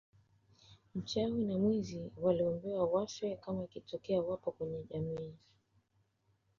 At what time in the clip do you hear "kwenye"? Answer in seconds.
4.51-4.83